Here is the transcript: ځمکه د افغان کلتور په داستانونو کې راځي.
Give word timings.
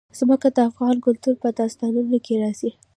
ځمکه 0.19 0.47
د 0.55 0.57
افغان 0.69 0.95
کلتور 1.05 1.35
په 1.43 1.49
داستانونو 1.59 2.17
کې 2.25 2.33
راځي. 2.41 2.71